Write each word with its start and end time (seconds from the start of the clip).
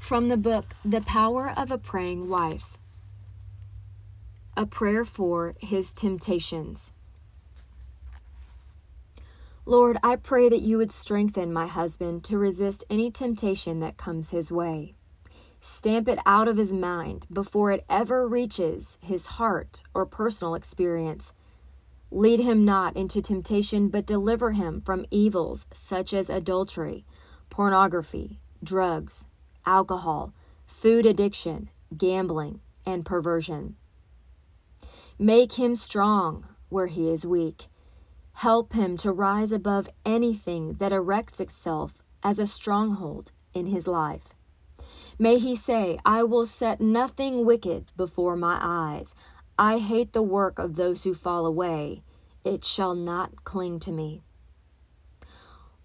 From 0.00 0.26
the 0.28 0.36
book 0.36 0.74
The 0.84 1.02
Power 1.02 1.52
of 1.56 1.70
a 1.70 1.78
Praying 1.78 2.28
Wife 2.28 2.76
A 4.56 4.66
Prayer 4.66 5.04
for 5.04 5.54
His 5.60 5.92
Temptations. 5.92 6.92
Lord, 9.64 9.98
I 10.02 10.16
pray 10.16 10.48
that 10.48 10.62
you 10.62 10.78
would 10.78 10.90
strengthen 10.90 11.52
my 11.52 11.68
husband 11.68 12.24
to 12.24 12.38
resist 12.38 12.82
any 12.90 13.12
temptation 13.12 13.78
that 13.80 13.98
comes 13.98 14.30
his 14.30 14.50
way. 14.50 14.94
Stamp 15.60 16.08
it 16.08 16.18
out 16.26 16.48
of 16.48 16.56
his 16.56 16.74
mind 16.74 17.28
before 17.32 17.70
it 17.70 17.84
ever 17.88 18.26
reaches 18.26 18.98
his 19.00 19.26
heart 19.26 19.84
or 19.94 20.06
personal 20.06 20.56
experience. 20.56 21.32
Lead 22.10 22.40
him 22.40 22.64
not 22.64 22.96
into 22.96 23.22
temptation, 23.22 23.88
but 23.88 24.06
deliver 24.06 24.52
him 24.52 24.80
from 24.80 25.06
evils 25.12 25.68
such 25.72 26.12
as 26.12 26.30
adultery, 26.30 27.04
pornography, 27.48 28.40
drugs, 28.64 29.26
alcohol, 29.66 30.34
food 30.66 31.06
addiction, 31.06 31.68
gambling, 31.96 32.60
and 32.86 33.04
perversion. 33.04 33.76
Make 35.18 35.54
him 35.54 35.74
strong 35.74 36.46
where 36.68 36.86
he 36.86 37.10
is 37.10 37.26
weak. 37.26 37.66
Help 38.34 38.72
him 38.72 38.96
to 38.98 39.12
rise 39.12 39.52
above 39.52 39.88
anything 40.06 40.74
that 40.74 40.92
erects 40.92 41.40
itself 41.40 42.02
as 42.22 42.38
a 42.38 42.46
stronghold 42.46 43.32
in 43.52 43.66
his 43.66 43.86
life. 43.86 44.34
May 45.18 45.38
he 45.38 45.54
say, 45.54 45.98
I 46.04 46.22
will 46.22 46.46
set 46.46 46.80
nothing 46.80 47.44
wicked 47.44 47.92
before 47.96 48.36
my 48.36 48.58
eyes. 48.62 49.14
I 49.58 49.78
hate 49.78 50.14
the 50.14 50.22
work 50.22 50.58
of 50.58 50.76
those 50.76 51.04
who 51.04 51.12
fall 51.12 51.44
away. 51.44 52.02
It 52.44 52.64
shall 52.64 52.94
not 52.94 53.44
cling 53.44 53.80
to 53.80 53.92
me. 53.92 54.22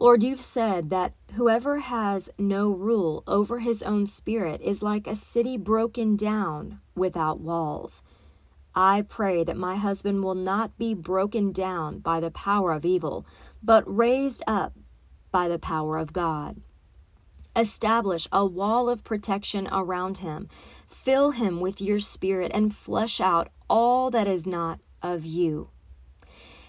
Lord, 0.00 0.22
you've 0.22 0.40
said 0.40 0.90
that 0.90 1.14
whoever 1.34 1.80
has 1.80 2.30
no 2.38 2.70
rule 2.70 3.24
over 3.26 3.58
his 3.58 3.82
own 3.82 4.06
spirit 4.06 4.60
is 4.60 4.80
like 4.80 5.08
a 5.08 5.16
city 5.16 5.56
broken 5.56 6.14
down 6.14 6.80
without 6.94 7.40
walls. 7.40 8.00
I 8.76 9.02
pray 9.02 9.42
that 9.42 9.56
my 9.56 9.74
husband 9.74 10.22
will 10.22 10.36
not 10.36 10.78
be 10.78 10.94
broken 10.94 11.50
down 11.50 11.98
by 11.98 12.20
the 12.20 12.30
power 12.30 12.70
of 12.70 12.84
evil, 12.84 13.26
but 13.60 13.82
raised 13.92 14.44
up 14.46 14.74
by 15.32 15.48
the 15.48 15.58
power 15.58 15.98
of 15.98 16.12
God. 16.12 16.60
Establish 17.56 18.28
a 18.30 18.46
wall 18.46 18.88
of 18.88 19.02
protection 19.02 19.66
around 19.72 20.18
him. 20.18 20.48
Fill 20.86 21.32
him 21.32 21.58
with 21.58 21.80
your 21.80 21.98
spirit 21.98 22.52
and 22.54 22.72
flush 22.72 23.20
out 23.20 23.48
all 23.68 24.12
that 24.12 24.28
is 24.28 24.46
not 24.46 24.78
of 25.02 25.26
you. 25.26 25.70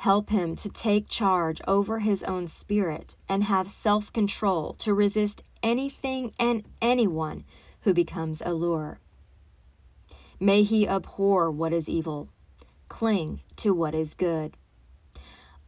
Help 0.00 0.30
him 0.30 0.56
to 0.56 0.70
take 0.70 1.10
charge 1.10 1.60
over 1.68 1.98
his 1.98 2.24
own 2.24 2.46
spirit 2.46 3.16
and 3.28 3.44
have 3.44 3.68
self 3.68 4.10
control 4.14 4.72
to 4.78 4.94
resist 4.94 5.42
anything 5.62 6.32
and 6.38 6.64
anyone 6.80 7.44
who 7.82 7.92
becomes 7.92 8.40
a 8.40 8.54
lure. 8.54 8.98
May 10.40 10.62
he 10.62 10.88
abhor 10.88 11.50
what 11.50 11.74
is 11.74 11.86
evil, 11.86 12.30
cling 12.88 13.40
to 13.56 13.74
what 13.74 13.94
is 13.94 14.14
good. 14.14 14.56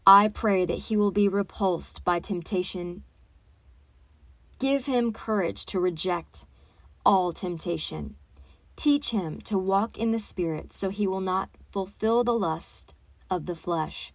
I 0.07 0.29
pray 0.29 0.65
that 0.65 0.85
he 0.89 0.97
will 0.97 1.11
be 1.11 1.29
repulsed 1.29 2.03
by 2.03 2.19
temptation. 2.19 3.03
Give 4.59 4.87
him 4.87 5.13
courage 5.13 5.67
to 5.67 5.79
reject 5.79 6.47
all 7.05 7.35
temptation. 7.35 8.17
Teach 8.77 9.11
him 9.11 9.43
to 9.43 9.59
walk 9.59 9.99
in 9.99 10.11
the 10.11 10.19
Spirit 10.19 10.73
so 10.73 10.89
he 10.89 11.07
will 11.07 11.21
not 11.21 11.51
fulfill 11.71 12.25
the 12.25 12.33
lust 12.33 12.95
of 13.29 13.45
the 13.45 13.55
flesh. 13.55 14.15